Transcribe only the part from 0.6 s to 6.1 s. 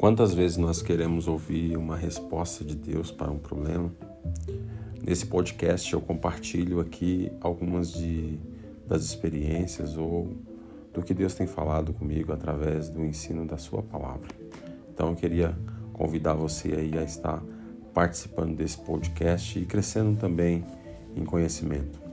queremos ouvir uma resposta de Deus para um problema? Nesse podcast eu